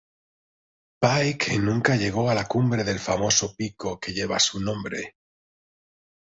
[0.99, 5.15] Pike nunca llegó a la cumbre del famoso pico que lleva su nombre.